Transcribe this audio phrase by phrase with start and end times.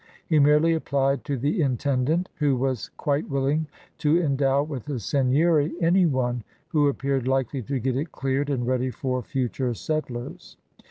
[0.25, 3.67] He merely applied to the intendant, who was quite willing
[3.99, 8.65] to endow with a seigneury any one who appeared likely to get it cleared and
[8.65, 10.57] ready for future settlers.